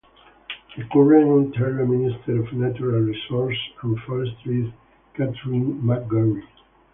[0.75, 4.73] The current Ontario Minister of Natural Resources and Forestry is
[5.13, 6.41] Kathryn McGarry.